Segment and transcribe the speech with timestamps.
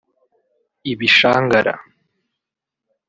[0.91, 1.73] ibishangara